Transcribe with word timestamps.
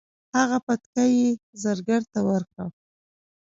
هغه 0.37 0.57
بتکۍ 0.65 1.11
یې 1.21 1.29
زرګر 1.63 2.01
ته 2.11 2.19
ورکړې. 2.29 2.65